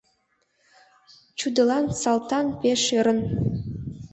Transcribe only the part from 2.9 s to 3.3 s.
ӧрын